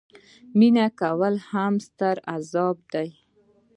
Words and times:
مینه 0.57 0.85
کول 0.99 1.35
هم 1.51 1.73
ستر 1.87 2.15
عذاب 2.35 2.77
دي. 2.93 3.07